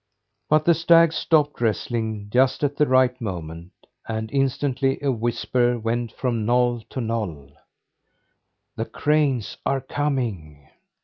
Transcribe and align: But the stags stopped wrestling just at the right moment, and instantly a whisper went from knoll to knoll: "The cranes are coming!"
But 0.49 0.65
the 0.65 0.73
stags 0.73 1.15
stopped 1.15 1.61
wrestling 1.61 2.25
just 2.31 2.63
at 2.63 2.75
the 2.75 2.87
right 2.87 3.21
moment, 3.21 3.71
and 4.07 4.31
instantly 4.31 4.97
a 4.99 5.11
whisper 5.11 5.77
went 5.77 6.11
from 6.11 6.43
knoll 6.43 6.81
to 6.89 6.99
knoll: 7.01 7.51
"The 8.75 8.85
cranes 8.85 9.57
are 9.63 9.79
coming!" 9.79 10.67